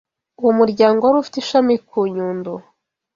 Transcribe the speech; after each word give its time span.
Uwo 0.41 0.51
muryango 0.59 1.01
wari 1.03 1.17
ufite 1.19 1.37
ishami 1.39 1.75
ku 1.87 1.97
Nyundo 2.13 2.51